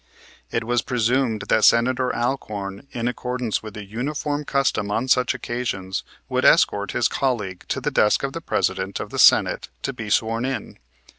[0.49, 6.03] It was presumed that Senator Alcorn, in accordance with the uniform custom on such occasions,
[6.27, 10.09] would escort his colleague to the desk of the President of the Senate to be
[10.09, 10.79] sworn in.